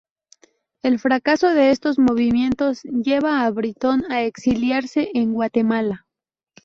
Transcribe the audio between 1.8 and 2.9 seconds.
movimientos